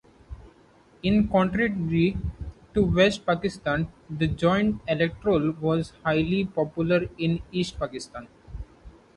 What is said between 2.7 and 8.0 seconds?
to West Pakistan, the joint electorate was highly popular in East